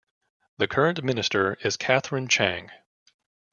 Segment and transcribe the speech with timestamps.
[0.57, 2.71] The current Minister is Katharine Chang.